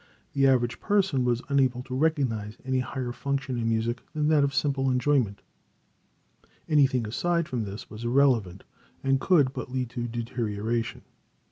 [0.33, 4.51] The average person was unable to recognize any higher function in music than that of
[4.51, 5.43] simple enjoyment;
[6.67, 8.63] anything aside from this was irrelevant,
[9.03, 11.03] and could but lead to deterioration.